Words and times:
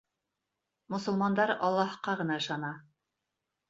Мосолмандар 0.95 1.55
Аллаһҡа 1.69 2.19
ғына 2.25 2.43
ышана. 2.45 2.77